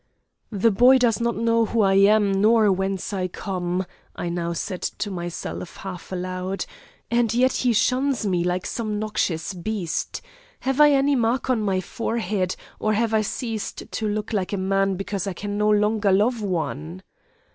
"'The 0.51 0.71
boy 0.71 0.97
does 0.97 1.21
not 1.21 1.35
know 1.37 1.63
who 1.65 1.81
I 1.81 1.93
am, 1.93 2.31
nor 2.41 2.71
whence 2.71 3.13
I 3.13 3.27
come,' 3.27 3.85
I 4.15 4.29
now 4.29 4.51
said 4.51 4.81
to 4.81 5.11
myself, 5.11 5.77
half 5.77 6.11
aloud, 6.11 6.65
'and 7.11 7.31
yet 7.35 7.53
he 7.57 7.71
shuns 7.71 8.25
me 8.25 8.43
like 8.43 8.65
some 8.65 8.97
noxious 8.97 9.53
beast. 9.53 10.23
Have 10.61 10.81
I 10.81 10.91
any 10.93 11.15
mark 11.15 11.51
on 11.51 11.61
my 11.61 11.81
forehead, 11.81 12.55
or 12.79 12.93
have 12.93 13.13
I 13.13 13.21
ceased 13.21 13.91
to 13.91 14.07
look 14.07 14.33
like 14.33 14.53
a 14.53 14.57
man 14.57 14.95
because 14.95 15.27
I 15.27 15.33
can 15.33 15.55
no 15.55 15.69
longer 15.69 16.11
love 16.11 16.41
one? 16.41 17.03